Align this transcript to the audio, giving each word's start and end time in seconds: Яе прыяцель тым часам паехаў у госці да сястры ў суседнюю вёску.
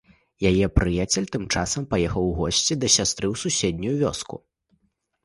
Яе 0.49 0.67
прыяцель 0.77 1.27
тым 1.35 1.43
часам 1.59 1.85
паехаў 1.91 2.23
у 2.29 2.31
госці 2.39 2.73
да 2.85 2.89
сястры 2.95 3.25
ў 3.33 3.43
суседнюю 3.43 3.93
вёску. 4.01 4.35